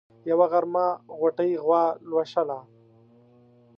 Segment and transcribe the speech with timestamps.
[0.29, 0.87] يوه غرمه
[1.19, 2.59] غوټۍ غوا لوشله.